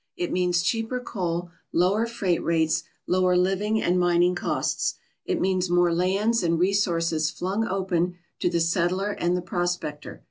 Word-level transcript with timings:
It 0.17 0.31
means 0.31 0.63
cheaper 0.63 0.99
coal, 0.99 1.51
lower 1.71 2.07
freight 2.07 2.43
rates, 2.43 2.81
lower 3.05 3.37
living 3.37 3.79
and 3.83 3.99
mining 3.99 4.33
costs. 4.33 4.95
It 5.25 5.39
means 5.39 5.69
more 5.69 5.93
lands 5.93 6.41
and 6.41 6.57
resources 6.57 7.29
flung 7.29 7.67
open 7.67 8.15
to 8.39 8.49
^e 8.49 8.61
settler 8.61 9.11
and 9.11 9.37
the 9.37 9.43
prospector. 9.43 10.19